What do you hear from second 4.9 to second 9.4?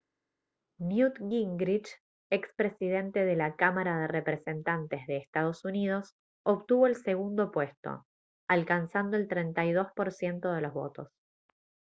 de ee. uu. obtuvo el segundo puesto alcanzando el